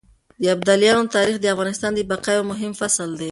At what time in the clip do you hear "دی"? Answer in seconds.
3.17-3.19